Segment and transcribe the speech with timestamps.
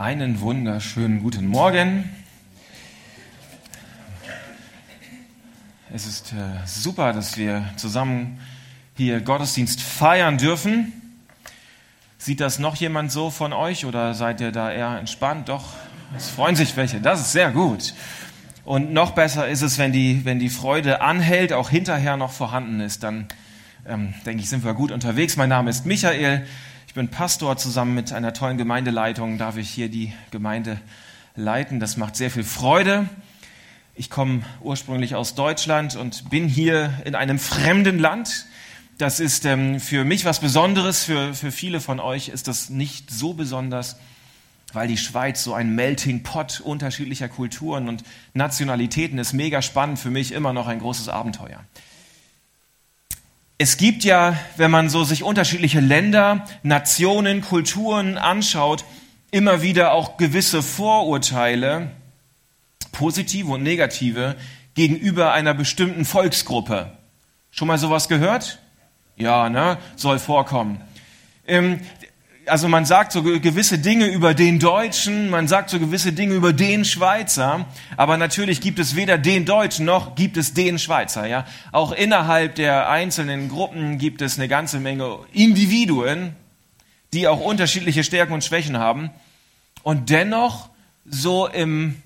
[0.00, 2.08] Einen wunderschönen guten Morgen.
[5.92, 6.36] Es ist äh,
[6.66, 8.38] super, dass wir zusammen
[8.96, 10.92] hier Gottesdienst feiern dürfen.
[12.16, 15.48] Sieht das noch jemand so von euch oder seid ihr da eher entspannt?
[15.48, 15.64] Doch,
[16.16, 17.00] es freuen sich welche.
[17.00, 17.92] Das ist sehr gut.
[18.64, 22.78] Und noch besser ist es, wenn die, wenn die Freude anhält, auch hinterher noch vorhanden
[22.78, 23.02] ist.
[23.02, 23.26] Dann
[23.84, 25.36] ähm, denke ich, sind wir gut unterwegs.
[25.36, 26.46] Mein Name ist Michael.
[26.88, 27.58] Ich bin Pastor.
[27.58, 30.80] Zusammen mit einer tollen Gemeindeleitung darf ich hier die Gemeinde
[31.36, 31.80] leiten.
[31.80, 33.10] Das macht sehr viel Freude.
[33.94, 38.46] Ich komme ursprünglich aus Deutschland und bin hier in einem fremden Land.
[38.96, 41.04] Das ist ähm, für mich was Besonderes.
[41.04, 43.96] Für, für viele von euch ist das nicht so besonders,
[44.72, 48.02] weil die Schweiz so ein Melting Pot unterschiedlicher Kulturen und
[48.32, 49.34] Nationalitäten ist.
[49.34, 49.98] Mega spannend.
[49.98, 51.60] Für mich immer noch ein großes Abenteuer.
[53.60, 58.84] Es gibt ja, wenn man so sich unterschiedliche Länder, Nationen, Kulturen anschaut,
[59.32, 61.90] immer wieder auch gewisse Vorurteile,
[62.92, 64.36] positive und negative,
[64.74, 66.92] gegenüber einer bestimmten Volksgruppe.
[67.50, 68.60] Schon mal sowas gehört?
[69.16, 69.78] Ja, ne?
[69.96, 70.80] Soll vorkommen.
[71.44, 71.80] Ähm,
[72.48, 76.52] also man sagt so gewisse Dinge über den Deutschen, man sagt so gewisse Dinge über
[76.52, 81.46] den Schweizer, aber natürlich gibt es weder den Deutschen noch gibt es den Schweizer, ja.
[81.72, 86.34] Auch innerhalb der einzelnen Gruppen gibt es eine ganze Menge Individuen,
[87.12, 89.10] die auch unterschiedliche Stärken und Schwächen haben
[89.82, 90.68] und dennoch
[91.06, 92.02] so im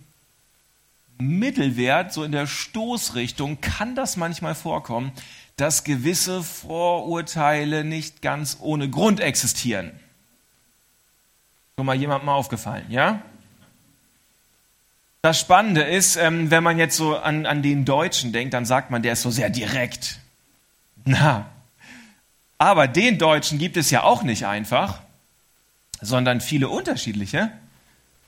[1.18, 5.12] Mittelwert, so in der Stoßrichtung kann das manchmal vorkommen,
[5.56, 9.92] dass gewisse Vorurteile nicht ganz ohne Grund existieren.
[11.76, 13.22] Schon mal jemandem aufgefallen, ja?
[15.22, 18.90] Das Spannende ist, ähm, wenn man jetzt so an, an den Deutschen denkt, dann sagt
[18.90, 20.18] man, der ist so sehr direkt.
[21.04, 21.46] Na,
[22.58, 25.00] aber den Deutschen gibt es ja auch nicht einfach,
[26.00, 27.50] sondern viele unterschiedliche.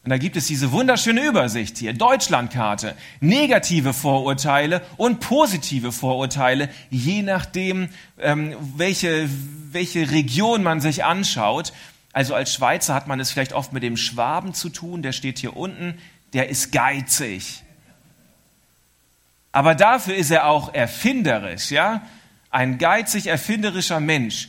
[0.02, 7.22] Und da gibt es diese wunderschöne Übersicht hier, Deutschlandkarte, negative Vorurteile und positive Vorurteile, je
[7.22, 7.88] nachdem,
[8.18, 9.28] ähm, welche,
[9.70, 11.72] welche Region man sich anschaut.
[12.14, 15.40] Also als Schweizer hat man es vielleicht oft mit dem Schwaben zu tun, der steht
[15.40, 15.98] hier unten,
[16.32, 17.64] der ist geizig.
[19.50, 22.02] Aber dafür ist er auch erfinderisch, ja?
[22.50, 24.48] Ein geizig erfinderischer Mensch.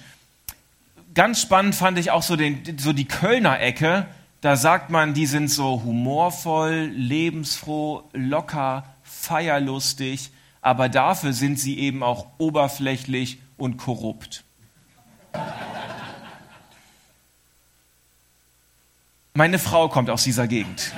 [1.15, 4.05] Ganz spannend fand ich auch so, den, so die Kölner Ecke.
[4.41, 10.29] Da sagt man, die sind so humorvoll, lebensfroh, locker, feierlustig,
[10.61, 14.43] aber dafür sind sie eben auch oberflächlich und korrupt.
[19.37, 20.93] Meine Frau kommt aus dieser Gegend.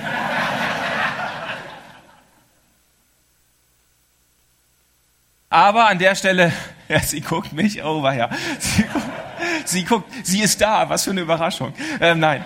[5.50, 6.52] Aber an der Stelle,
[6.88, 8.84] ja, sie guckt mich, oh ja, sie
[9.64, 11.72] sie guckt, sie ist da, was für eine Überraschung.
[12.00, 12.44] Ähm, nein.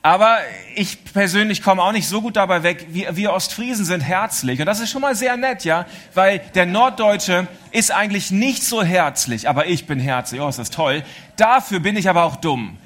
[0.00, 0.38] Aber
[0.76, 2.86] ich persönlich komme auch nicht so gut dabei weg.
[2.88, 4.60] Wir, wir Ostfriesen sind herzlich.
[4.60, 5.84] Und das ist schon mal sehr nett, ja?
[6.14, 9.46] Weil der Norddeutsche ist eigentlich nicht so herzlich.
[9.46, 10.40] Aber ich bin herzlich.
[10.40, 11.02] Oh, ist das toll.
[11.36, 12.78] Dafür bin ich aber auch dumm.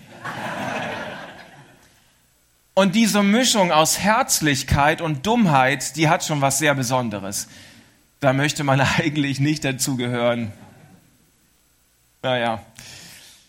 [2.74, 7.48] Und diese Mischung aus Herzlichkeit und Dummheit, die hat schon was sehr Besonderes.
[8.18, 10.52] Da möchte man eigentlich nicht dazugehören.
[12.22, 12.64] Naja,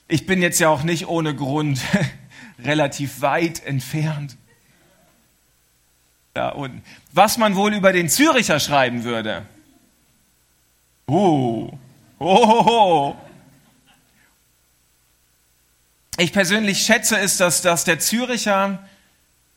[0.08, 1.81] ich bin jetzt ja auch nicht ohne Grund
[2.59, 4.38] relativ weit entfernt.
[6.35, 6.84] Da unten.
[7.12, 9.46] Was man wohl über den Züricher schreiben würde.
[11.08, 11.72] Uh,
[12.19, 13.16] oh,
[16.18, 18.80] Ich persönlich schätze es, dass, dass der Züricher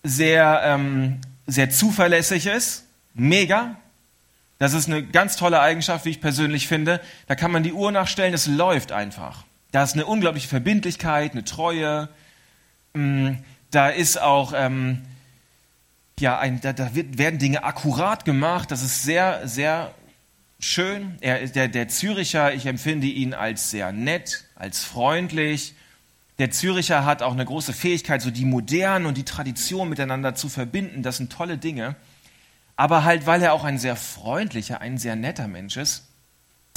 [0.03, 2.85] sehr, ähm, sehr zuverlässig ist.
[3.15, 3.77] Mega.
[4.59, 7.01] Das ist eine ganz tolle Eigenschaft, wie ich persönlich finde.
[7.27, 9.45] Da kann man die Uhr nachstellen, es läuft einfach.
[9.71, 12.09] Da ist eine unglaubliche Verbindlichkeit, eine Treue.
[12.95, 13.35] Mm,
[13.71, 15.03] da ist auch, ähm,
[16.19, 18.71] ja, ein, da, da wird, werden Dinge akkurat gemacht.
[18.71, 19.95] Das ist sehr, sehr
[20.59, 21.17] schön.
[21.21, 25.75] Er, der, der Züricher, ich empfinde ihn als sehr nett, als freundlich,
[26.39, 30.49] der Züricher hat auch eine große Fähigkeit, so die Moderne und die Tradition miteinander zu
[30.49, 31.03] verbinden.
[31.03, 31.97] Das sind tolle Dinge.
[32.77, 36.05] Aber halt, weil er auch ein sehr freundlicher, ein sehr netter Mensch ist,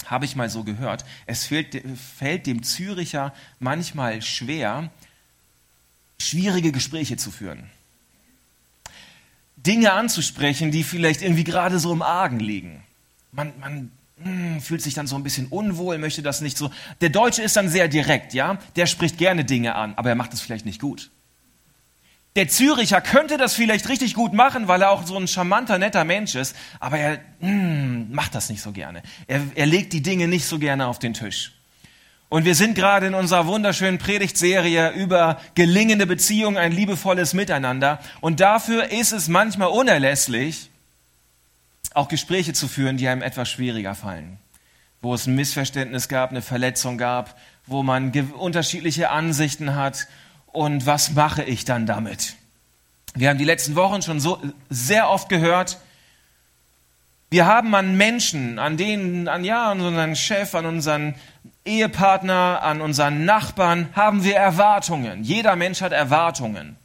[0.08, 1.80] habe ich mal so gehört, es fällt,
[2.18, 4.90] fällt dem Züricher manchmal schwer,
[6.20, 7.70] schwierige Gespräche zu führen.
[9.58, 12.84] Dinge anzusprechen, die vielleicht irgendwie gerade so im Argen liegen.
[13.32, 13.92] Man, man
[14.62, 16.72] fühlt sich dann so ein bisschen unwohl, möchte das nicht so.
[17.02, 18.58] Der Deutsche ist dann sehr direkt, ja?
[18.76, 21.10] Der spricht gerne Dinge an, aber er macht es vielleicht nicht gut.
[22.38, 26.06] Der Züricher könnte das vielleicht richtig gut machen, weil er auch so ein charmanter, netter
[26.06, 29.04] Mensch ist, aber er mm, macht das nicht so gerne.
[29.28, 31.52] Er, er legt die Dinge nicht so gerne auf den Tisch.
[32.30, 38.00] Und wir sind gerade in unserer wunderschönen Predigtserie über gelingende Beziehungen, ein liebevolles Miteinander.
[38.22, 40.71] Und dafür ist es manchmal unerlässlich,
[41.94, 44.40] auch Gespräche zu führen, die einem etwas schwieriger fallen.
[45.02, 50.08] Wo es ein Missverständnis gab, eine Verletzung gab, wo man unterschiedliche Ansichten hat.
[50.48, 52.36] Und was mache ich dann damit?
[53.14, 55.78] Wir haben die letzten Wochen schon so sehr oft gehört,
[57.32, 61.16] wir haben an Menschen, an denen, an ja, an unseren Chef, an unseren
[61.64, 65.24] Ehepartner, an unseren Nachbarn, haben wir Erwartungen.
[65.24, 66.76] Jeder Mensch hat Erwartungen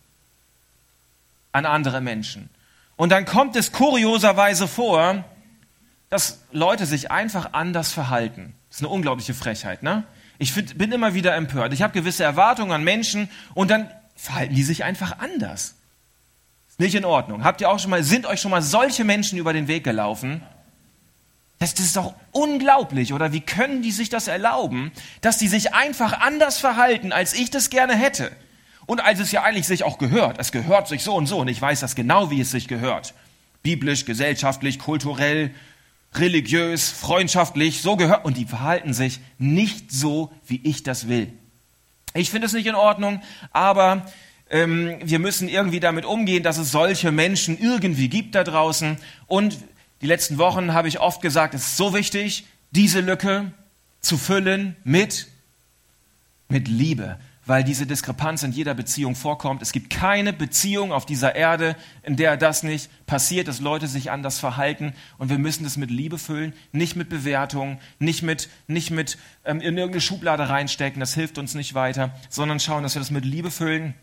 [1.50, 2.48] an andere Menschen.
[2.96, 5.24] Und dann kommt es kurioserweise vor,
[6.08, 8.54] dass Leute sich einfach anders verhalten.
[8.68, 10.04] Das ist eine unglaubliche Frechheit, ne?
[10.38, 11.72] Ich find, bin immer wieder empört.
[11.72, 15.76] Ich habe gewisse Erwartungen an Menschen und dann verhalten die sich einfach anders.
[16.68, 17.42] Ist nicht in Ordnung.
[17.42, 20.42] Habt ihr auch schon mal, sind euch schon mal solche Menschen über den Weg gelaufen?
[21.58, 23.32] Das, das ist doch unglaublich, oder?
[23.32, 24.92] Wie können die sich das erlauben,
[25.22, 28.30] dass die sich einfach anders verhalten, als ich das gerne hätte?
[28.86, 30.38] Und als es ja eigentlich sich auch gehört.
[30.38, 33.14] Es gehört sich so und so und ich weiß das genau, wie es sich gehört.
[33.62, 35.50] Biblisch, gesellschaftlich, kulturell,
[36.14, 38.24] religiös, freundschaftlich, so gehört.
[38.24, 41.32] Und die verhalten sich nicht so, wie ich das will.
[42.14, 44.06] Ich finde es nicht in Ordnung, aber
[44.48, 48.96] ähm, wir müssen irgendwie damit umgehen, dass es solche Menschen irgendwie gibt da draußen.
[49.26, 49.58] Und
[50.00, 53.52] die letzten Wochen habe ich oft gesagt, es ist so wichtig, diese Lücke
[54.00, 55.26] zu füllen mit,
[56.48, 59.62] mit Liebe, weil diese Diskrepanz in jeder Beziehung vorkommt.
[59.62, 64.10] Es gibt keine Beziehung auf dieser Erde, in der das nicht passiert, dass Leute sich
[64.10, 64.92] anders verhalten.
[65.16, 69.60] Und wir müssen das mit Liebe füllen, nicht mit Bewertung, nicht mit, nicht mit ähm,
[69.60, 73.24] in irgendeine Schublade reinstecken, das hilft uns nicht weiter, sondern schauen, dass wir das mit
[73.24, 73.94] Liebe füllen.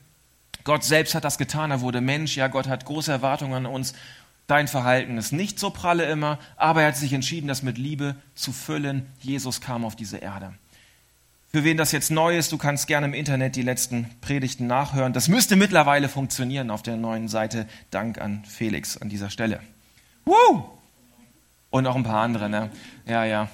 [0.63, 3.93] Gott selbst hat das getan, er wurde Mensch, ja, Gott hat große Erwartungen an uns.
[4.47, 8.15] Dein Verhalten ist nicht so pralle immer, aber er hat sich entschieden, das mit Liebe
[8.35, 9.05] zu füllen.
[9.19, 10.53] Jesus kam auf diese Erde.
[11.55, 15.13] Für wen das jetzt neu ist, du kannst gerne im Internet die letzten Predigten nachhören.
[15.13, 17.67] Das müsste mittlerweile funktionieren auf der neuen Seite.
[17.91, 19.59] Dank an Felix an dieser Stelle.
[20.25, 20.63] Woo!
[21.69, 22.71] Und noch ein paar andere, ne?
[23.05, 23.49] Ja, ja.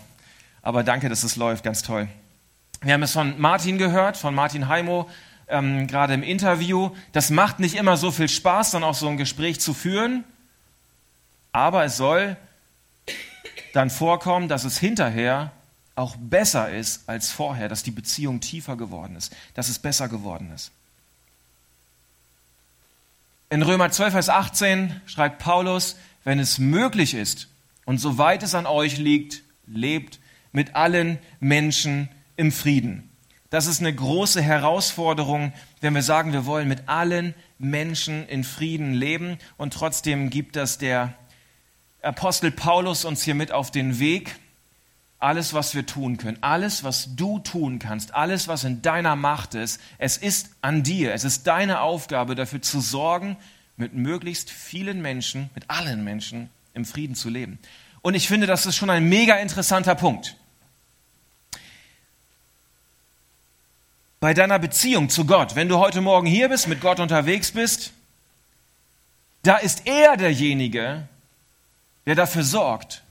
[0.61, 2.07] Aber danke, dass es läuft, ganz toll.
[2.79, 5.09] Wir haben es von Martin gehört, von Martin Heimo,
[5.49, 6.91] ähm, gerade im Interview.
[7.11, 10.23] Das macht nicht immer so viel Spaß, dann auch so ein Gespräch zu führen.
[11.51, 12.37] Aber es soll
[13.73, 15.51] dann vorkommen, dass es hinterher
[15.99, 20.49] auch besser ist als vorher, dass die Beziehung tiefer geworden ist, dass es besser geworden
[20.55, 20.71] ist.
[23.49, 27.49] In Römer 12, Vers 18 schreibt Paulus, wenn es möglich ist
[27.85, 30.19] und soweit es an euch liegt, lebt
[30.53, 32.07] mit allen Menschen
[32.37, 33.09] im Frieden.
[33.49, 35.51] Das ist eine große Herausforderung,
[35.81, 40.77] wenn wir sagen, wir wollen mit allen Menschen in Frieden leben und trotzdem gibt das
[40.77, 41.13] der
[42.01, 44.37] Apostel Paulus uns hier mit auf den Weg
[45.19, 49.53] alles, was wir tun können, alles, was du tun kannst, alles, was in deiner Macht
[49.53, 51.13] ist, es ist an dir.
[51.13, 53.37] Es ist deine Aufgabe, dafür zu sorgen,
[53.75, 57.59] mit möglichst vielen Menschen, mit allen Menschen im Frieden zu leben.
[58.01, 60.37] Und ich finde, das ist schon ein mega interessanter Punkt.
[64.21, 67.91] Bei deiner Beziehung zu Gott, wenn du heute Morgen hier bist, mit Gott unterwegs bist,
[69.43, 71.07] da ist er derjenige,
[72.05, 73.03] der dafür sorgt,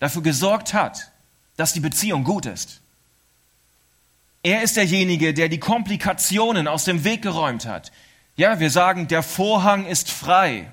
[0.00, 1.12] dafür gesorgt hat,
[1.56, 2.80] dass die Beziehung gut ist.
[4.42, 7.90] Er ist derjenige, der die Komplikationen aus dem Weg geräumt hat.
[8.36, 10.70] Ja, wir sagen, der Vorhang ist frei.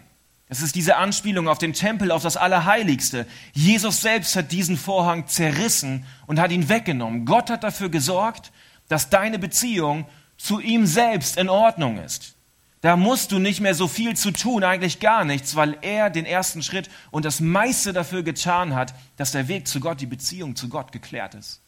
[0.50, 3.26] Das ist diese Anspielung auf den Tempel, auf das Allerheiligste.
[3.54, 7.26] Jesus selbst hat diesen Vorhang zerrissen und hat ihn weggenommen.
[7.26, 8.52] Gott hat dafür gesorgt,
[8.90, 10.06] dass deine Beziehung
[10.38, 12.36] zu ihm selbst in Ordnung ist.
[12.84, 16.26] Da musst du nicht mehr so viel zu tun, eigentlich gar nichts, weil er den
[16.26, 20.58] ersten Schritt und das meiste dafür getan hat, dass der Weg zu Gott, die Beziehung
[20.58, 21.62] zu Gott geklärt ist,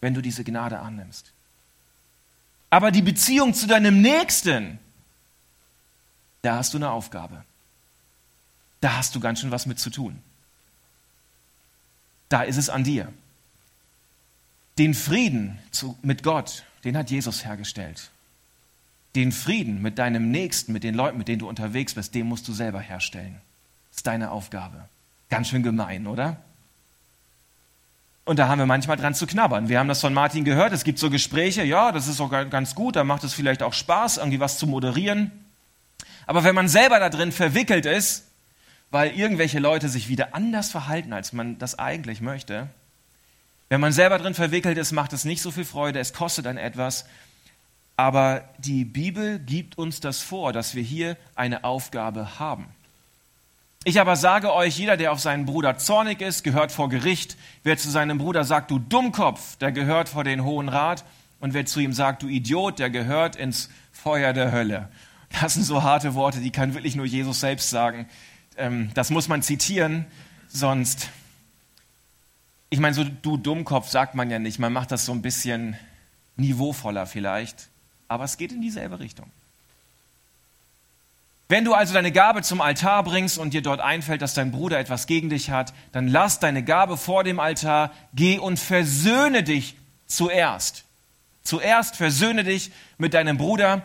[0.00, 1.32] wenn du diese Gnade annimmst.
[2.70, 4.78] Aber die Beziehung zu deinem Nächsten,
[6.42, 7.42] da hast du eine Aufgabe.
[8.80, 10.22] Da hast du ganz schön was mit zu tun.
[12.28, 13.12] Da ist es an dir.
[14.78, 18.12] Den Frieden zu, mit Gott, den hat Jesus hergestellt.
[19.14, 22.46] Den Frieden mit deinem Nächsten, mit den Leuten, mit denen du unterwegs bist, den musst
[22.46, 23.40] du selber herstellen.
[23.90, 24.88] Das ist deine Aufgabe.
[25.30, 26.36] Ganz schön gemein, oder?
[28.24, 29.70] Und da haben wir manchmal dran zu knabbern.
[29.70, 30.74] Wir haben das von Martin gehört.
[30.74, 33.72] Es gibt so Gespräche, ja, das ist auch ganz gut, da macht es vielleicht auch
[33.72, 35.32] Spaß, irgendwie was zu moderieren.
[36.26, 38.26] Aber wenn man selber da drin verwickelt ist,
[38.90, 42.68] weil irgendwelche Leute sich wieder anders verhalten, als man das eigentlich möchte,
[43.70, 46.58] wenn man selber drin verwickelt ist, macht es nicht so viel Freude, es kostet dann
[46.58, 47.06] etwas
[47.98, 52.66] aber die Bibel gibt uns das vor, dass wir hier eine Aufgabe haben.
[53.82, 57.36] Ich aber sage euch, jeder, der auf seinen Bruder zornig ist, gehört vor Gericht.
[57.64, 61.04] Wer zu seinem Bruder sagt, du Dummkopf, der gehört vor den Hohen Rat.
[61.40, 64.88] Und wer zu ihm sagt, du Idiot, der gehört ins Feuer der Hölle.
[65.40, 68.08] Das sind so harte Worte, die kann wirklich nur Jesus selbst sagen.
[68.56, 70.06] Ähm, das muss man zitieren,
[70.46, 71.10] sonst.
[72.70, 74.60] Ich meine, so du Dummkopf sagt man ja nicht.
[74.60, 75.76] Man macht das so ein bisschen
[76.36, 77.68] niveauvoller vielleicht.
[78.08, 79.30] Aber es geht in dieselbe Richtung.
[81.50, 84.78] Wenn du also deine Gabe zum Altar bringst und dir dort einfällt, dass dein Bruder
[84.78, 89.76] etwas gegen dich hat, dann lass deine Gabe vor dem Altar, geh und versöhne dich
[90.06, 90.84] zuerst.
[91.42, 93.82] Zuerst versöhne dich mit deinem Bruder,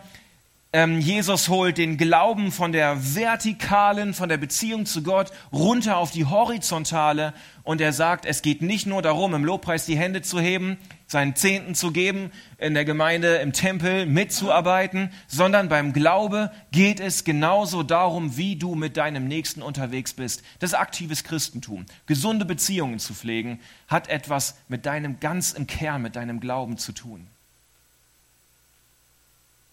[0.74, 6.10] ähm, Jesus holt den Glauben von der vertikalen, von der Beziehung zu Gott runter auf
[6.10, 10.40] die horizontale und er sagt, es geht nicht nur darum, im Lobpreis die Hände zu
[10.40, 17.00] heben, seinen Zehnten zu geben, in der Gemeinde, im Tempel mitzuarbeiten, sondern beim Glaube geht
[17.00, 20.42] es genauso darum, wie du mit deinem Nächsten unterwegs bist.
[20.58, 21.86] Das ist aktives Christentum.
[22.08, 26.94] Gesunde Beziehungen zu pflegen, hat etwas mit deinem ganz im Kern, mit deinem Glauben zu
[26.94, 27.28] tun.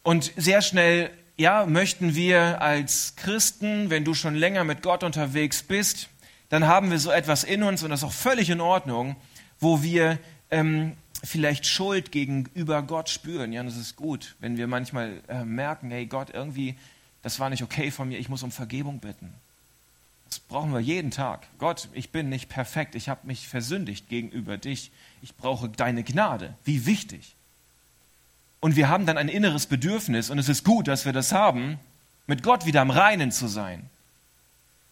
[0.03, 5.63] Und sehr schnell, ja, möchten wir als Christen, wenn du schon länger mit Gott unterwegs
[5.63, 6.09] bist,
[6.49, 9.17] dann haben wir so etwas in uns, und das ist auch völlig in Ordnung,
[9.61, 10.19] wo wir
[10.51, 13.53] ähm, vielleicht Schuld gegenüber Gott spüren.
[13.53, 16.75] Ja, und das ist gut, wenn wir manchmal äh, merken, hey Gott, irgendwie,
[17.23, 19.33] das war nicht okay von mir, ich muss um Vergebung bitten.
[20.29, 21.47] Das brauchen wir jeden Tag.
[21.59, 24.93] Gott, ich bin nicht perfekt, ich habe mich versündigt gegenüber dich,
[25.23, 26.55] ich brauche deine Gnade.
[26.65, 27.35] Wie wichtig.
[28.61, 31.79] Und wir haben dann ein inneres Bedürfnis, und es ist gut, dass wir das haben,
[32.27, 33.89] mit Gott wieder am Reinen zu sein.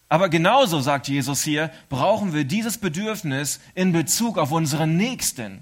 [0.09, 5.61] Aber genauso, sagt Jesus hier, brauchen wir dieses Bedürfnis in Bezug auf unseren Nächsten.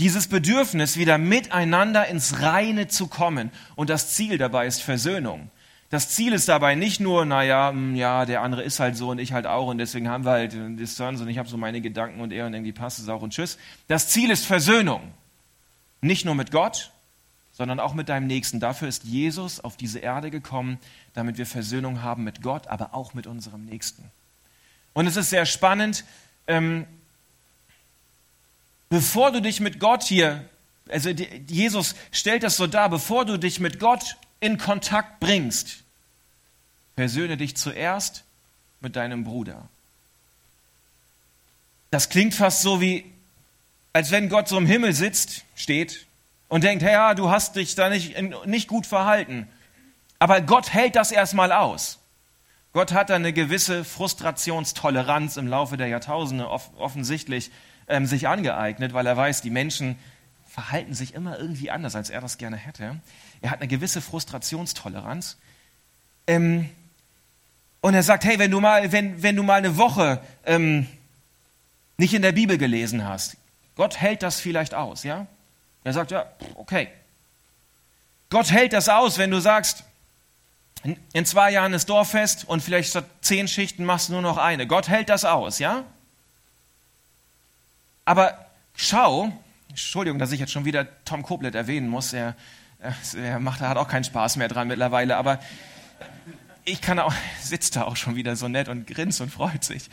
[0.00, 3.50] Dieses Bedürfnis, wieder miteinander ins Reine zu kommen.
[3.76, 5.50] Und das Ziel dabei ist Versöhnung.
[5.90, 9.18] Das Ziel ist dabei nicht nur, naja, hm, ja, der andere ist halt so und
[9.18, 12.20] ich halt auch und deswegen haben wir halt Distanz und ich habe so meine Gedanken
[12.20, 13.58] und er und irgendwie passt es auch und tschüss.
[13.86, 15.02] Das Ziel ist Versöhnung.
[16.00, 16.90] Nicht nur mit Gott,
[17.56, 18.60] sondern auch mit deinem Nächsten.
[18.60, 20.78] Dafür ist Jesus auf diese Erde gekommen,
[21.14, 24.10] damit wir Versöhnung haben mit Gott, aber auch mit unserem Nächsten.
[24.92, 26.04] Und es ist sehr spannend,
[26.46, 26.86] ähm,
[28.88, 30.44] bevor du dich mit Gott hier,
[30.88, 35.78] also Jesus stellt das so dar, bevor du dich mit Gott in Kontakt bringst,
[36.96, 38.24] versöhne dich zuerst
[38.80, 39.68] mit deinem Bruder.
[41.90, 43.04] Das klingt fast so wie,
[43.92, 46.06] als wenn Gott so im Himmel sitzt, steht
[46.54, 48.14] und denkt, hey, ja, du hast dich da nicht,
[48.46, 49.48] nicht gut verhalten.
[50.20, 51.98] Aber Gott hält das erstmal aus.
[52.72, 57.50] Gott hat da eine gewisse Frustrationstoleranz im Laufe der Jahrtausende offensichtlich
[57.88, 59.98] ähm, sich angeeignet, weil er weiß, die Menschen
[60.46, 63.00] verhalten sich immer irgendwie anders, als er das gerne hätte.
[63.42, 65.38] Er hat eine gewisse Frustrationstoleranz.
[66.28, 66.70] Ähm,
[67.80, 70.86] und er sagt, hey, wenn du mal, wenn, wenn du mal eine Woche ähm,
[71.96, 73.38] nicht in der Bibel gelesen hast,
[73.74, 75.26] Gott hält das vielleicht aus, ja?
[75.84, 76.88] Er sagt, ja, okay.
[78.30, 79.84] Gott hält das aus, wenn du sagst,
[81.12, 84.66] in zwei Jahren ist Dorffest und vielleicht statt zehn Schichten machst du nur noch eine.
[84.66, 85.84] Gott hält das aus, ja?
[88.04, 89.32] Aber schau,
[89.68, 92.34] Entschuldigung, dass ich jetzt schon wieder Tom Koblet erwähnen muss, er,
[93.14, 95.38] er macht, er hat auch keinen Spaß mehr dran mittlerweile, aber
[96.64, 99.88] ich kann auch, sitzt da auch schon wieder so nett und grinst und freut sich.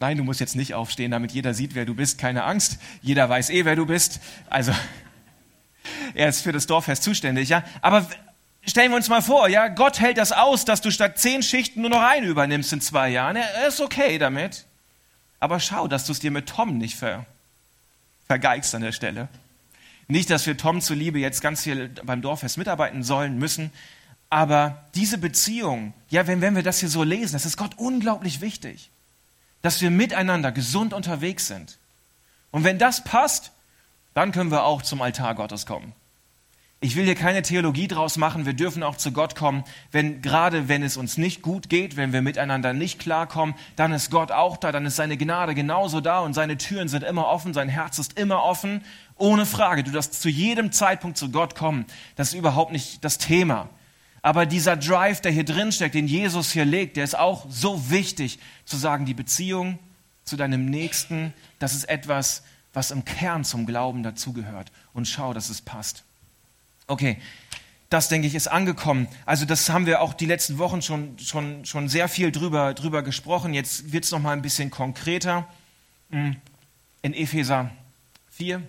[0.00, 2.16] Nein, du musst jetzt nicht aufstehen, damit jeder sieht, wer du bist.
[2.16, 2.78] Keine Angst.
[3.02, 4.20] Jeder weiß eh, wer du bist.
[4.48, 4.72] Also,
[6.14, 7.62] er ist für das Dorffest zuständig, ja.
[7.82, 8.08] Aber
[8.66, 11.82] stellen wir uns mal vor, ja, Gott hält das aus, dass du statt zehn Schichten
[11.82, 13.36] nur noch eine übernimmst in zwei Jahren.
[13.36, 14.64] Er ist okay damit.
[15.38, 17.26] Aber schau, dass du es dir mit Tom nicht ver,
[18.26, 19.28] vergeigst an der Stelle.
[20.08, 23.70] Nicht, dass wir Tom zuliebe jetzt ganz viel beim Dorffest mitarbeiten sollen, müssen.
[24.30, 28.40] Aber diese Beziehung, ja, wenn, wenn wir das hier so lesen, das ist Gott unglaublich
[28.40, 28.90] wichtig
[29.62, 31.78] dass wir miteinander gesund unterwegs sind.
[32.50, 33.52] Und wenn das passt,
[34.14, 35.92] dann können wir auch zum Altar Gottes kommen.
[36.82, 38.46] Ich will hier keine Theologie draus machen.
[38.46, 42.14] Wir dürfen auch zu Gott kommen, wenn, gerade wenn es uns nicht gut geht, wenn
[42.14, 46.20] wir miteinander nicht klarkommen, dann ist Gott auch da, dann ist seine Gnade genauso da
[46.20, 48.82] und seine Türen sind immer offen, sein Herz ist immer offen.
[49.18, 49.84] Ohne Frage.
[49.84, 51.84] Du darfst zu jedem Zeitpunkt zu Gott kommen.
[52.16, 53.68] Das ist überhaupt nicht das Thema.
[54.22, 57.90] Aber dieser Drive, der hier drin steckt, den Jesus hier legt, der ist auch so
[57.90, 59.78] wichtig, zu sagen, die Beziehung
[60.24, 64.70] zu deinem Nächsten, das ist etwas, was im Kern zum Glauben dazugehört.
[64.92, 66.04] Und schau, dass es passt.
[66.86, 67.18] Okay,
[67.88, 69.08] das denke ich ist angekommen.
[69.26, 73.02] Also das haben wir auch die letzten Wochen schon, schon, schon sehr viel drüber, drüber
[73.02, 73.52] gesprochen.
[73.52, 75.46] Jetzt wird es noch mal ein bisschen konkreter.
[76.10, 76.36] Hm.
[77.02, 77.70] In Epheser
[78.30, 78.62] 4,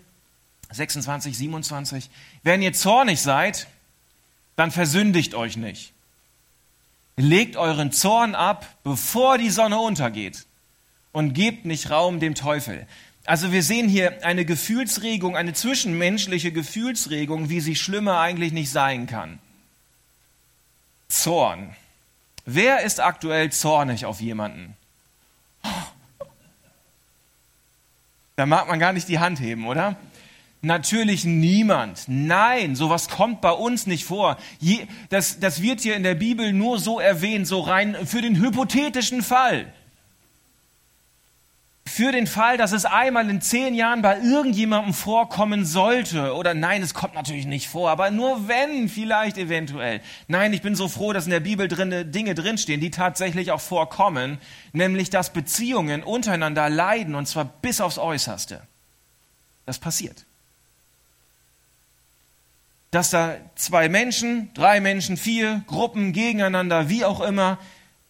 [0.72, 2.10] 26, 27.
[2.42, 3.68] Wenn ihr zornig seid,
[4.62, 5.92] dann versündigt euch nicht.
[7.18, 10.46] Legt euren Zorn ab, bevor die Sonne untergeht
[11.12, 12.86] und gebt nicht Raum dem Teufel.
[13.26, 19.08] Also wir sehen hier eine Gefühlsregung, eine zwischenmenschliche Gefühlsregung, wie sie schlimmer eigentlich nicht sein
[19.08, 19.40] kann.
[21.08, 21.76] Zorn.
[22.46, 24.78] Wer ist aktuell zornig auf jemanden?
[28.36, 29.98] Da mag man gar nicht die Hand heben, oder?
[30.62, 32.04] Natürlich niemand.
[32.08, 34.38] Nein, sowas kommt bei uns nicht vor.
[34.60, 38.36] Je, das, das wird hier in der Bibel nur so erwähnt, so rein für den
[38.36, 39.74] hypothetischen Fall
[41.92, 46.82] für den Fall, dass es einmal in zehn Jahren bei irgendjemandem vorkommen sollte, oder nein,
[46.82, 50.00] es kommt natürlich nicht vor, aber nur wenn, vielleicht eventuell.
[50.28, 53.60] Nein, ich bin so froh, dass in der Bibel drin, Dinge drinstehen, die tatsächlich auch
[53.60, 54.38] vorkommen,
[54.72, 58.62] nämlich dass Beziehungen untereinander leiden, und zwar bis aufs Äußerste.
[59.66, 60.26] Das passiert.
[62.92, 67.58] Dass da zwei Menschen, drei Menschen, vier Gruppen gegeneinander, wie auch immer,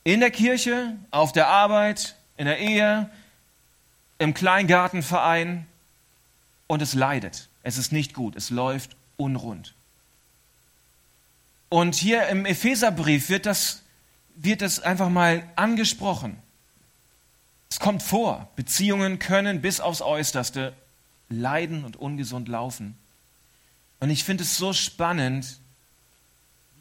[0.04, 3.10] in der Kirche, auf der Arbeit, in der Ehe,
[4.18, 5.66] im Kleingartenverein
[6.68, 7.50] und es leidet.
[7.64, 9.74] Es ist nicht gut, es läuft unrund.
[11.70, 13.82] Und hier im Epheserbrief wird das,
[14.36, 16.38] wird das einfach mal angesprochen.
[17.70, 20.74] Es kommt vor, Beziehungen können bis aufs Äußerste
[21.30, 22.98] leiden und ungesund laufen.
[24.02, 25.60] Und ich finde es so spannend,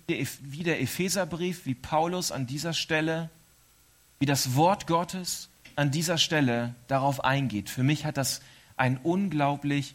[0.09, 3.31] wie der Epheserbrief, wie Paulus an dieser Stelle,
[4.19, 7.71] wie das Wort Gottes an dieser Stelle darauf eingeht.
[7.71, 8.41] Für mich hat das
[8.77, 9.95] einen unglaublich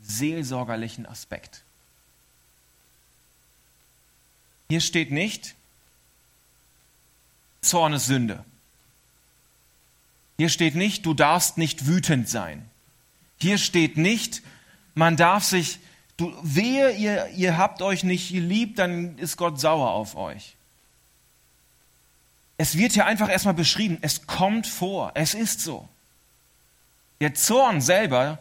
[0.00, 1.62] seelsorgerlichen Aspekt.
[4.70, 5.54] Hier steht nicht,
[7.60, 8.44] Zorn ist Sünde.
[10.38, 12.70] Hier steht nicht, du darfst nicht wütend sein.
[13.40, 14.42] Hier steht nicht,
[14.94, 15.80] man darf sich,
[16.20, 20.54] du, wehe, ihr, ihr habt euch nicht lieb, dann ist Gott sauer auf euch.
[22.58, 25.88] Es wird hier einfach erstmal beschrieben, es kommt vor, es ist so.
[27.20, 28.38] Der Zorn selber,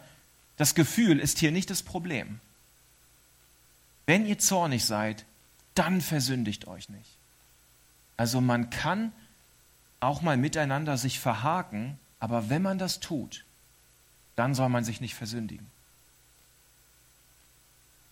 [0.57, 2.39] das Gefühl ist hier nicht das Problem.
[4.05, 5.25] Wenn ihr zornig seid,
[5.75, 7.09] dann versündigt euch nicht.
[8.17, 9.13] Also man kann
[10.01, 13.45] auch mal miteinander sich verhaken, aber wenn man das tut,
[14.36, 15.65] dann soll man sich nicht versündigen.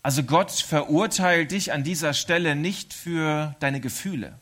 [0.07, 4.39] Also Gott verurteilt dich an dieser Stelle nicht für deine Gefühle.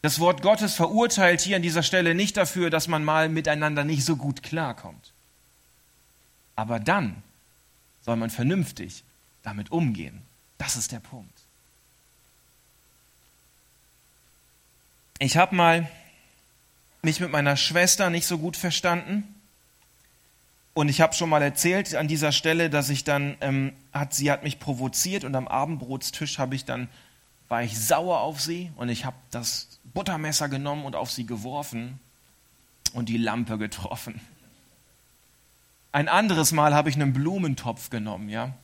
[0.00, 4.04] Das Wort Gottes verurteilt hier an dieser Stelle nicht dafür, dass man mal miteinander nicht
[4.04, 5.12] so gut klarkommt.
[6.56, 7.22] Aber dann
[8.04, 9.04] soll man vernünftig
[9.44, 10.20] damit umgehen.
[10.58, 11.38] Das ist der Punkt.
[15.20, 15.88] Ich habe mal
[17.02, 19.32] mich mit meiner Schwester nicht so gut verstanden.
[20.74, 24.30] Und ich habe schon mal erzählt an dieser Stelle, dass ich dann, ähm, hat, sie
[24.30, 26.88] hat mich provoziert und am Abendbrotstisch habe ich dann,
[27.48, 32.00] war ich sauer auf sie und ich habe das Buttermesser genommen und auf sie geworfen
[32.94, 34.20] und die Lampe getroffen.
[35.92, 38.54] Ein anderes Mal habe ich einen Blumentopf genommen, ja.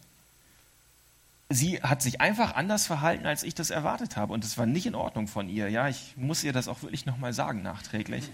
[1.50, 4.32] Sie hat sich einfach anders verhalten, als ich das erwartet habe.
[4.32, 5.68] Und es war nicht in Ordnung von ihr.
[5.70, 8.30] Ja, ich muss ihr das auch wirklich nochmal sagen, nachträglich.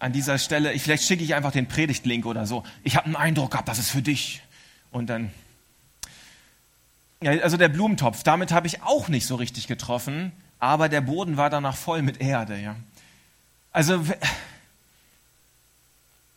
[0.00, 2.64] An dieser Stelle, ich, vielleicht schicke ich einfach den Predigtlink oder so.
[2.82, 4.42] Ich habe einen Eindruck gehabt, das ist für dich.
[4.90, 5.30] Und dann.
[7.22, 11.38] Ja, also der Blumentopf, damit habe ich auch nicht so richtig getroffen aber der Boden
[11.38, 12.56] war danach voll mit Erde.
[12.58, 12.76] Ja.
[13.72, 14.06] Also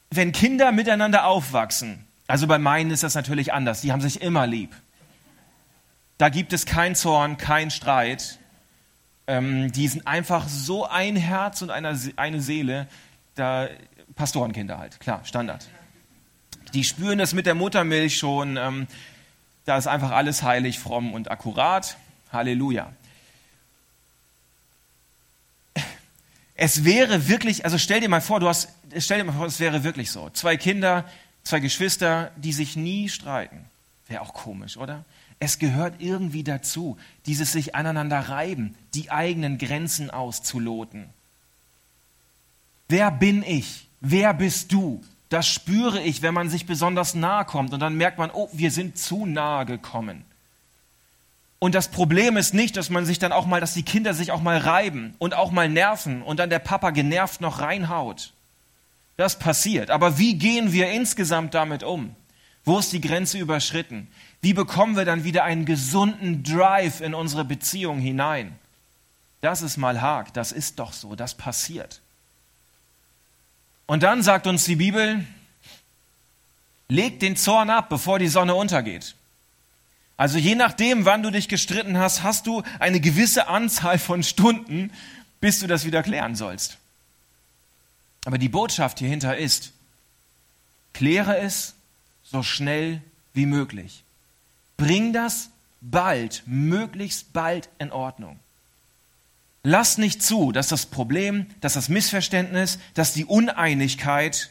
[0.09, 4.47] wenn Kinder miteinander aufwachsen, also bei meinen ist das natürlich anders, die haben sich immer
[4.47, 4.73] lieb.
[6.17, 8.39] Da gibt es kein Zorn, kein Streit.
[9.27, 12.87] Ähm, die sind einfach so ein Herz und eine, eine Seele,
[13.35, 13.67] da
[14.15, 15.67] Pastorenkinder halt, klar, Standard.
[16.73, 18.87] Die spüren das mit der Muttermilch schon, ähm,
[19.65, 21.97] da ist einfach alles heilig, fromm und akkurat.
[22.31, 22.91] Halleluja.
[26.55, 29.59] es wäre wirklich, also stell dir mal vor, du hast, stell dir mal vor, es
[29.59, 30.29] wäre wirklich so.
[30.29, 31.05] Zwei Kinder,
[31.43, 33.65] zwei Geschwister, die sich nie streiten.
[34.07, 35.05] Wäre auch komisch, oder?
[35.39, 41.09] Es gehört irgendwie dazu, dieses sich aneinander reiben, die eigenen Grenzen auszuloten.
[42.89, 43.87] Wer bin ich?
[44.01, 45.03] Wer bist du?
[45.29, 48.69] Das spüre ich, wenn man sich besonders nahe kommt und dann merkt man, oh, wir
[48.69, 50.25] sind zu nahe gekommen.
[51.59, 54.31] Und das Problem ist nicht, dass man sich dann auch mal, dass die Kinder sich
[54.31, 58.33] auch mal reiben und auch mal nerven und dann der Papa genervt noch reinhaut.
[59.15, 59.89] Das passiert.
[59.89, 62.15] Aber wie gehen wir insgesamt damit um?
[62.65, 64.09] Wo ist die Grenze überschritten?
[64.41, 68.59] Wie bekommen wir dann wieder einen gesunden Drive in unsere Beziehung hinein?
[69.41, 72.02] Das ist mal Haag, das ist doch so, das passiert.
[73.85, 75.25] Und dann sagt uns die Bibel,
[76.87, 79.15] legt den Zorn ab, bevor die Sonne untergeht.
[80.15, 84.91] Also je nachdem, wann du dich gestritten hast, hast du eine gewisse Anzahl von Stunden,
[85.41, 86.77] bis du das wieder klären sollst.
[88.25, 89.73] Aber die Botschaft hierhinter ist,
[90.93, 91.73] kläre es
[92.23, 93.01] so schnell
[93.33, 94.03] wie möglich.
[94.77, 95.49] Bring das
[95.81, 98.39] bald, möglichst bald in Ordnung.
[99.63, 104.49] Lass nicht zu, dass das Problem, dass das Missverständnis, dass die Uneinigkeit,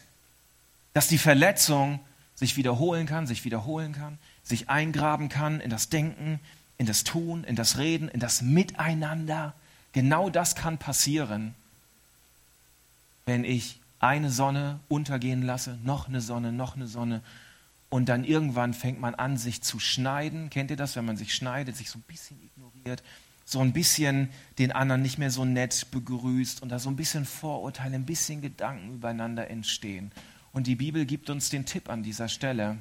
[0.95, 2.01] dass die Verletzung
[2.35, 6.41] sich wiederholen kann, sich wiederholen kann, sich eingraben kann in das Denken,
[6.79, 9.53] in das Tun, in das Reden, in das Miteinander.
[9.93, 11.55] Genau das kann passieren,
[13.27, 17.21] wenn ich eine Sonne untergehen lasse, noch eine Sonne, noch eine Sonne.
[17.91, 20.49] Und dann irgendwann fängt man an, sich zu schneiden.
[20.49, 23.03] Kennt ihr das, wenn man sich schneidet, sich so ein bisschen ignoriert,
[23.53, 27.25] so ein bisschen den anderen nicht mehr so nett begrüßt und da so ein bisschen
[27.25, 30.11] Vorurteile, ein bisschen Gedanken übereinander entstehen.
[30.53, 32.79] Und die Bibel gibt uns den Tipp an dieser Stelle.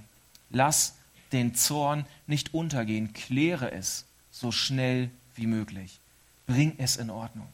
[0.49, 0.95] Lass
[1.31, 5.99] den Zorn nicht untergehen, kläre es so schnell wie möglich.
[6.47, 7.47] Bring es in Ordnung.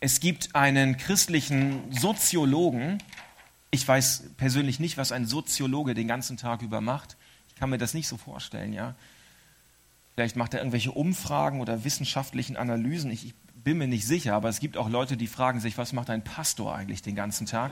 [0.00, 3.02] Es gibt einen christlichen Soziologen,
[3.70, 7.16] ich weiß persönlich nicht, was ein Soziologe den ganzen Tag über macht.
[7.48, 8.94] Ich kann mir das nicht so vorstellen, ja.
[10.16, 13.10] Vielleicht macht er irgendwelche Umfragen oder wissenschaftlichen Analysen.
[13.10, 15.92] Ich, ich bin mir nicht sicher, aber es gibt auch Leute, die fragen sich, was
[15.92, 17.70] macht ein Pastor eigentlich den ganzen Tag?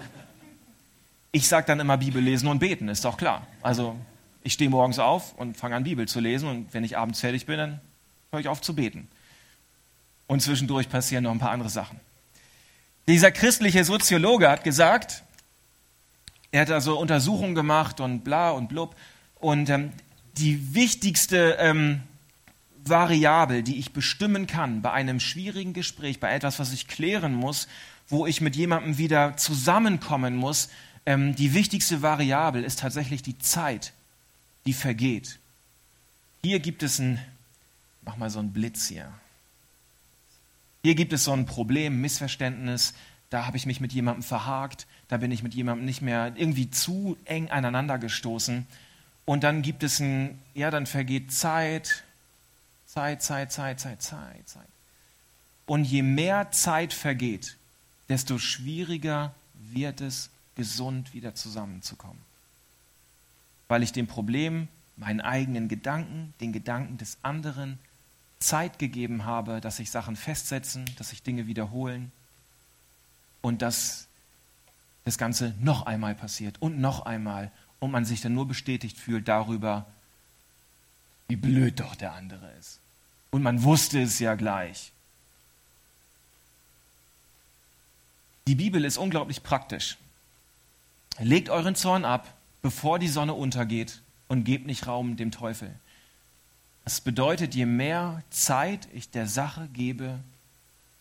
[1.33, 3.47] Ich sage dann immer Bibel lesen und beten, ist doch klar.
[3.63, 3.97] Also
[4.43, 7.47] ich stehe morgens auf und fange an, Bibel zu lesen und wenn ich abends fertig
[7.47, 7.81] bin, dann
[8.31, 9.09] höre ich auf zu beten.
[10.27, 11.99] Und zwischendurch passieren noch ein paar andere Sachen.
[13.09, 15.23] Dieser christliche Soziologe hat gesagt,
[16.51, 18.97] er hat also Untersuchungen gemacht und bla und blub.
[19.37, 19.93] Und ähm,
[20.37, 22.03] die wichtigste ähm,
[22.87, 27.69] Variable, die ich bestimmen kann bei einem schwierigen Gespräch, bei etwas, was ich klären muss,
[28.09, 30.69] wo ich mit jemandem wieder zusammenkommen muss,
[31.07, 33.93] ähm, die wichtigste Variable ist tatsächlich die Zeit,
[34.67, 35.39] die vergeht.
[36.43, 37.19] Hier gibt es ein,
[38.03, 39.13] mach mal so einen Blitz hier.
[40.83, 42.95] Hier gibt es so ein Problem, Missverständnis,
[43.31, 46.71] da habe ich mich mit jemandem verhakt, da bin ich mit jemandem nicht mehr irgendwie
[46.71, 48.67] zu eng aneinander gestoßen.
[49.25, 52.05] Und dann gibt es ein, ja, dann vergeht Zeit,
[52.95, 54.69] Zeit, Zeit, Zeit, Zeit, Zeit, Zeit.
[55.67, 57.57] Und je mehr Zeit vergeht,
[58.09, 62.23] desto schwieriger wird es, gesund wieder zusammenzukommen.
[63.67, 67.81] Weil ich dem Problem, meinen eigenen Gedanken, den Gedanken des anderen
[68.39, 72.13] Zeit gegeben habe, dass sich Sachen festsetzen, dass sich Dinge wiederholen
[73.43, 74.07] und dass
[75.05, 79.27] das Ganze noch einmal passiert und noch einmal und man sich dann nur bestätigt fühlt
[79.27, 79.85] darüber,
[81.27, 82.79] wie blöd doch der andere ist.
[83.35, 84.93] Und man wusste es ja gleich.
[88.47, 89.99] Die Bibel ist unglaublich praktisch.
[91.19, 95.75] Legt euren Zorn ab, bevor die Sonne untergeht und gebt nicht Raum dem Teufel.
[96.85, 100.21] Das bedeutet, je mehr Zeit ich der Sache gebe,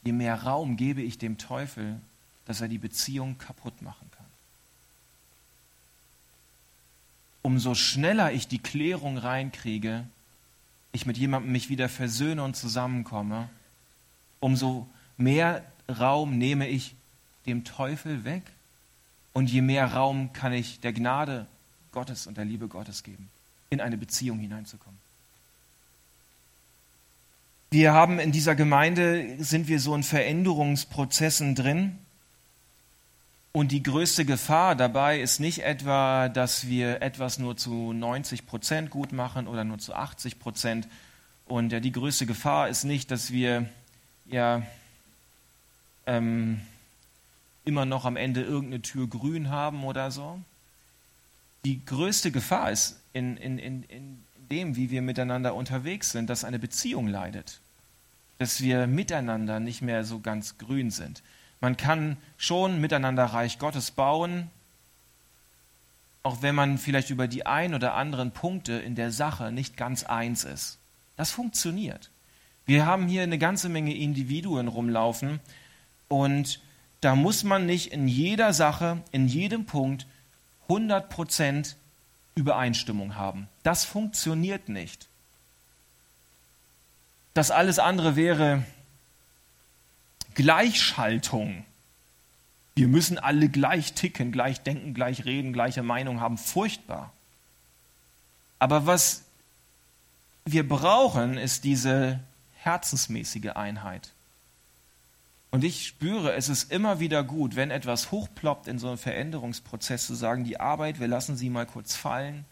[0.04, 2.02] je mehr Raum gebe ich dem Teufel,
[2.48, 4.26] dass er die Beziehung kaputt machen kann.
[7.44, 10.08] Umso schneller ich die Klärung reinkriege,
[10.94, 13.50] ich mit jemandem mich wieder versöhne und zusammenkomme,
[14.40, 16.96] umso mehr Raum nehme ich
[17.46, 18.44] dem Teufel weg
[19.34, 21.48] und je mehr Raum kann ich der Gnade
[21.92, 23.30] Gottes und der Liebe Gottes geben,
[23.70, 24.98] in eine Beziehung hineinzukommen.
[27.72, 31.98] Wir haben in dieser Gemeinde, sind wir so in Veränderungsprozessen drin.
[33.56, 38.90] Und die größte Gefahr dabei ist nicht etwa, dass wir etwas nur zu 90 Prozent
[38.90, 40.88] gut machen oder nur zu 80 Prozent.
[41.46, 43.70] Und ja, die größte Gefahr ist nicht, dass wir
[44.26, 44.64] ja
[46.08, 46.62] ähm,
[47.64, 50.40] immer noch am Ende irgendeine Tür grün haben oder so.
[51.64, 56.44] Die größte Gefahr ist in, in, in, in dem, wie wir miteinander unterwegs sind, dass
[56.44, 57.60] eine Beziehung leidet.
[58.40, 61.22] Dass wir miteinander nicht mehr so ganz grün sind.
[61.64, 64.50] Man kann schon miteinander Reich Gottes bauen,
[66.22, 70.04] auch wenn man vielleicht über die ein oder anderen Punkte in der Sache nicht ganz
[70.04, 70.78] eins ist.
[71.16, 72.10] Das funktioniert.
[72.66, 75.40] Wir haben hier eine ganze Menge Individuen rumlaufen
[76.10, 76.60] und
[77.00, 80.06] da muss man nicht in jeder Sache, in jedem Punkt
[80.68, 81.76] 100%
[82.36, 83.48] Übereinstimmung haben.
[83.64, 85.08] Das funktioniert nicht.
[87.34, 88.66] Das alles andere wäre
[90.36, 91.66] Gleichschaltung.
[92.76, 96.38] Wir müssen alle gleich ticken, gleich denken, gleich reden, gleiche Meinung haben.
[96.38, 97.12] Furchtbar.
[98.60, 99.24] Aber was
[100.46, 102.20] wir brauchen, ist diese
[102.56, 104.12] herzensmäßige Einheit.
[105.52, 110.08] Und ich spüre, es ist immer wieder gut, wenn etwas hochploppt in so einem Veränderungsprozess,
[110.08, 112.46] zu sagen, die Arbeit, wir lassen sie mal kurz fallen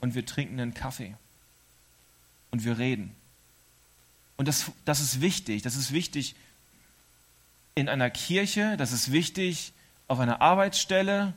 [0.00, 1.14] und wir trinken einen Kaffee
[2.50, 3.14] und wir reden.
[4.36, 5.62] Und das, das ist wichtig.
[5.62, 6.34] Das ist wichtig
[7.78, 9.72] in einer Kirche, das ist wichtig
[10.06, 11.34] auf einer Arbeitsstelle,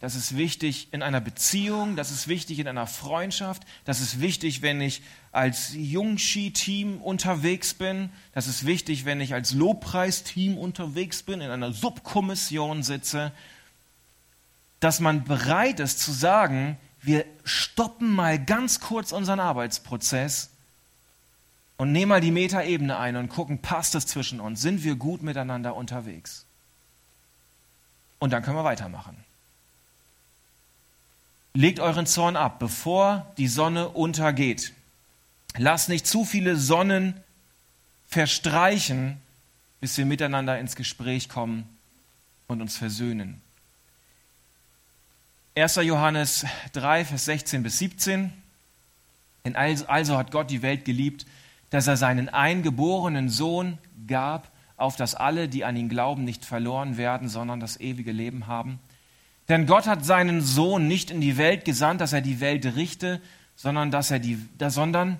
[0.00, 4.62] das ist wichtig in einer Beziehung, das ist wichtig in einer Freundschaft, das ist wichtig,
[4.62, 11.42] wenn ich als Jungski-Team unterwegs bin, das ist wichtig, wenn ich als Lobpreisteam unterwegs bin,
[11.42, 13.32] in einer Subkommission sitze,
[14.80, 20.50] dass man bereit ist zu sagen, wir stoppen mal ganz kurz unseren Arbeitsprozess
[21.80, 24.60] und nehmen mal die Metaebene ein und gucken, passt es zwischen uns?
[24.60, 26.44] Sind wir gut miteinander unterwegs?
[28.18, 29.16] Und dann können wir weitermachen.
[31.54, 34.74] Legt euren Zorn ab, bevor die Sonne untergeht.
[35.56, 37.14] Lasst nicht zu viele Sonnen
[38.08, 39.16] verstreichen,
[39.80, 41.66] bis wir miteinander ins Gespräch kommen
[42.46, 43.40] und uns versöhnen.
[45.56, 45.76] 1.
[45.76, 48.34] Johannes 3, Vers 16 bis 17.
[49.46, 51.24] Denn also hat Gott die Welt geliebt,
[51.70, 56.96] dass er seinen eingeborenen Sohn gab, auf dass alle, die an ihn glauben, nicht verloren
[56.96, 58.78] werden, sondern das ewige Leben haben.
[59.48, 63.20] Denn Gott hat seinen Sohn nicht in die Welt gesandt, dass er die Welt richte,
[63.56, 65.18] sondern dass, er die, sondern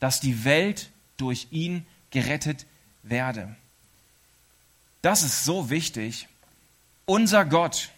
[0.00, 2.66] dass die Welt durch ihn gerettet
[3.02, 3.54] werde.
[5.02, 6.28] Das ist so wichtig.
[7.04, 7.90] Unser Gott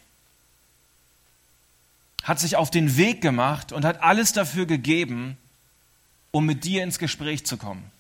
[2.23, 5.39] hat sich auf den Weg gemacht und hat alles dafür gegeben,
[6.31, 7.91] um mit dir ins Gespräch zu kommen.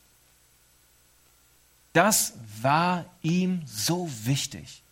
[1.93, 4.83] Das war ihm so wichtig.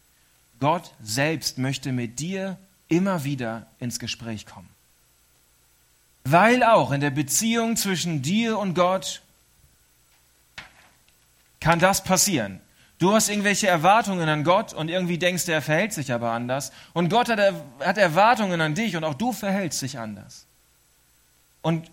[0.60, 4.68] Gott selbst möchte mit dir immer wieder ins Gespräch kommen.
[6.24, 9.22] Weil auch in der Beziehung zwischen dir und Gott
[11.60, 12.60] kann das passieren.
[12.98, 16.72] Du hast irgendwelche Erwartungen an Gott und irgendwie denkst, er verhält sich aber anders.
[16.94, 17.38] Und Gott hat,
[17.80, 20.46] hat Erwartungen an dich und auch du verhältst dich anders.
[21.60, 21.90] Und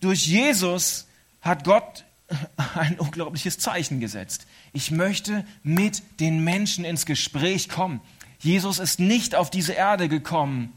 [0.00, 1.06] durch Jesus
[1.40, 2.04] hat Gott
[2.74, 4.46] ein unglaubliches Zeichen gesetzt.
[4.72, 8.00] Ich möchte mit den Menschen ins Gespräch kommen.
[8.38, 10.72] Jesus ist nicht auf diese Erde gekommen,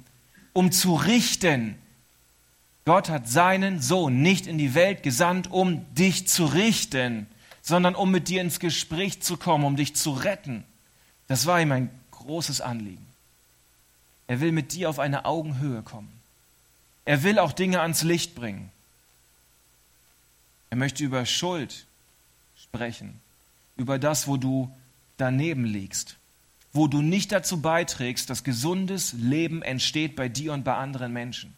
[0.53, 1.75] um zu richten.
[2.85, 7.27] Gott hat seinen Sohn nicht in die Welt gesandt, um dich zu richten,
[7.61, 10.63] sondern um mit dir ins Gespräch zu kommen, um dich zu retten.
[11.27, 13.05] Das war ihm ein großes Anliegen.
[14.27, 16.11] Er will mit dir auf eine Augenhöhe kommen.
[17.05, 18.71] Er will auch Dinge ans Licht bringen.
[20.69, 21.85] Er möchte über Schuld
[22.57, 23.19] sprechen,
[23.77, 24.71] über das, wo du
[25.17, 26.19] daneben liegst
[26.71, 31.55] wo du nicht dazu beiträgst, dass gesundes Leben entsteht bei dir und bei anderen Menschen.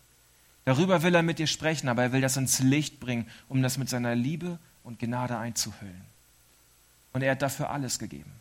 [0.63, 3.77] Darüber will er mit dir sprechen, aber er will das ins Licht bringen, um das
[3.77, 6.01] mit seiner Liebe und Gnade einzuhüllen.
[7.13, 8.31] Und er hat dafür alles gegeben.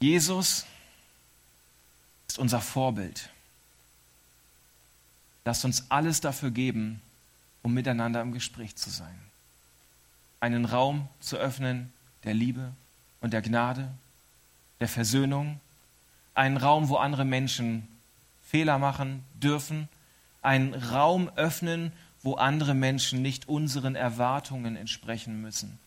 [0.00, 0.66] Jesus
[2.28, 3.30] ist unser Vorbild.
[5.44, 7.00] Lasst uns alles dafür geben,
[7.62, 9.18] um miteinander im Gespräch zu sein.
[10.40, 11.92] Einen Raum zu öffnen
[12.24, 12.72] der Liebe
[13.20, 13.88] und der Gnade,
[14.80, 15.60] der Versöhnung,
[16.34, 17.86] einen Raum, wo andere Menschen
[18.42, 19.88] Fehler machen dürfen,
[20.42, 25.78] einen Raum öffnen, wo andere Menschen nicht unseren Erwartungen entsprechen müssen,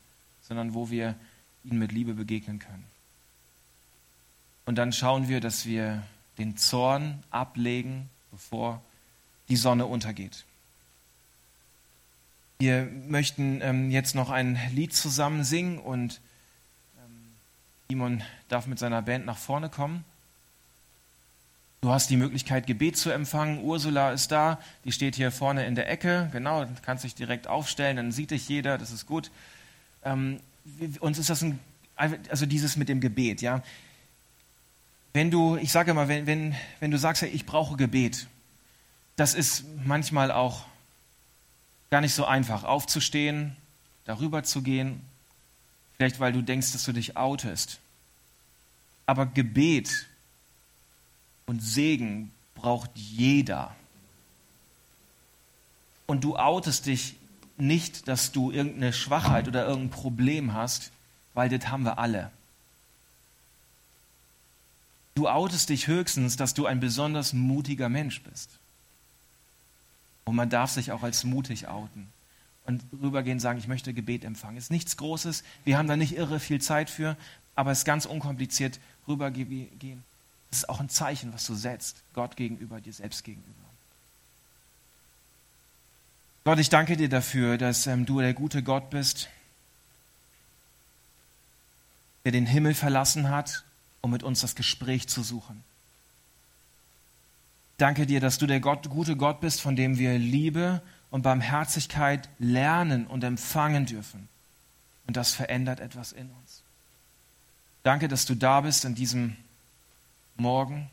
[0.42, 1.16] sondern wo wir
[1.64, 2.86] ihnen mit Liebe begegnen können.
[4.66, 6.04] Und dann schauen wir, dass wir
[6.38, 8.82] den Zorn ablegen, bevor
[9.50, 10.46] die Sonne untergeht.
[12.60, 16.22] Wir möchten ähm, jetzt noch ein Lied zusammen singen und
[16.98, 17.34] ähm,
[17.90, 20.06] Simon darf mit seiner Band nach vorne kommen.
[21.82, 23.62] Du hast die Möglichkeit, Gebet zu empfangen.
[23.62, 26.30] Ursula ist da, die steht hier vorne in der Ecke.
[26.32, 29.32] Genau, kannst dich direkt aufstellen, dann sieht dich jeder, das ist gut.
[30.06, 30.40] Ähm,
[31.02, 31.60] uns ist das ein,
[31.98, 33.62] also dieses mit dem Gebet, ja.
[35.12, 38.28] Wenn du, ich sage immer, wenn, wenn, wenn du sagst, ich brauche Gebet,
[39.16, 40.66] das ist manchmal auch
[41.90, 43.56] gar nicht so einfach, aufzustehen,
[44.06, 45.02] darüber zu gehen,
[45.98, 47.80] vielleicht weil du denkst, dass du dich outest.
[49.06, 50.08] Aber Gebet
[51.46, 53.76] und Segen braucht jeder.
[56.08, 57.16] Und du outest dich
[57.58, 60.92] nicht, dass du irgendeine Schwachheit oder irgendein Problem hast,
[61.34, 62.32] weil das haben wir alle.
[65.16, 68.50] Du outest dich höchstens, dass du ein besonders mutiger Mensch bist.
[70.26, 72.08] Und man darf sich auch als mutig outen
[72.66, 74.58] und rübergehen und sagen, ich möchte Gebet empfangen.
[74.58, 77.18] Ist nichts Großes, wir haben da nicht irre viel Zeit für,
[77.56, 80.04] aber es ist ganz unkompliziert rübergehen.
[80.50, 83.52] Das ist auch ein Zeichen, was du setzt, Gott gegenüber, dir selbst gegenüber.
[86.46, 89.30] Gott, ich danke dir dafür, dass ähm, du der gute Gott bist,
[92.26, 93.64] der den Himmel verlassen hat,
[94.02, 95.64] um mit uns das Gespräch zu suchen.
[97.78, 102.30] Danke dir, dass du der Gott, gute Gott bist, von dem wir Liebe und Barmherzigkeit
[102.40, 104.30] lernen und empfangen dürfen.
[105.08, 106.64] Und das verändert etwas in uns.
[107.84, 109.36] Danke, dass du da bist in diesem
[110.38, 110.90] Morgen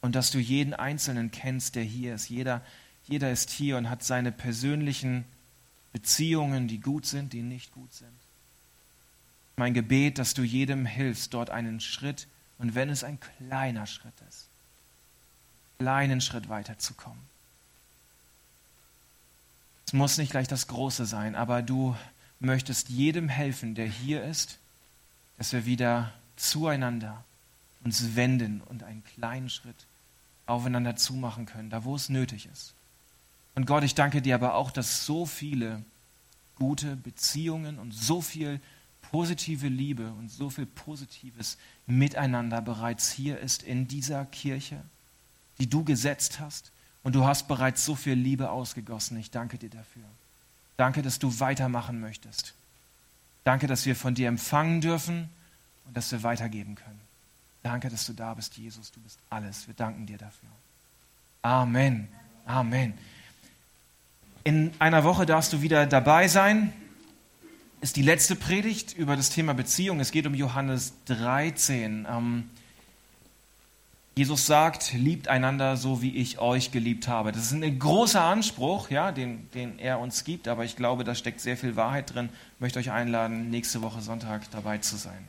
[0.00, 2.28] und dass du jeden Einzelnen kennst, der hier ist.
[2.28, 2.62] Jeder,
[3.06, 5.24] jeder ist hier und hat seine persönlichen
[5.92, 8.08] Beziehungen, die gut sind, die nicht gut sind.
[9.56, 14.14] Mein Gebet, dass du jedem hilfst, dort einen Schritt, und wenn es ein kleiner Schritt
[14.28, 14.47] ist,
[15.78, 17.22] kleinen Schritt weiterzukommen.
[19.86, 21.96] Es muss nicht gleich das Große sein, aber du
[22.40, 24.58] möchtest jedem helfen, der hier ist,
[25.38, 27.24] dass wir wieder zueinander
[27.84, 29.86] uns wenden und einen kleinen Schritt
[30.46, 32.74] aufeinander zumachen können, da wo es nötig ist.
[33.54, 35.82] Und Gott, ich danke dir aber auch, dass so viele
[36.56, 38.60] gute Beziehungen und so viel
[39.10, 44.82] positive Liebe und so viel positives Miteinander bereits hier ist in dieser Kirche,
[45.60, 46.70] die du gesetzt hast.
[47.02, 49.16] Und du hast bereits so viel Liebe ausgegossen.
[49.18, 50.02] Ich danke dir dafür.
[50.76, 52.54] Danke, dass du weitermachen möchtest.
[53.44, 55.28] Danke, dass wir von dir empfangen dürfen
[55.86, 57.00] und dass wir weitergeben können.
[57.62, 58.92] Danke, dass du da bist, Jesus.
[58.92, 59.66] Du bist alles.
[59.66, 60.48] Wir danken dir dafür.
[61.42, 62.08] Amen.
[62.46, 62.94] Amen.
[64.44, 66.72] In einer Woche darfst du wieder dabei sein.
[67.80, 70.00] Ist die letzte Predigt über das Thema Beziehung.
[70.00, 72.06] Es geht um Johannes 13.
[72.10, 72.50] Ähm,
[74.18, 77.30] Jesus sagt, liebt einander so, wie ich euch geliebt habe.
[77.30, 81.14] Das ist ein großer Anspruch, ja, den, den er uns gibt, aber ich glaube, da
[81.14, 82.28] steckt sehr viel Wahrheit drin.
[82.56, 85.24] Ich möchte euch einladen, nächste Woche Sonntag dabei zu sein.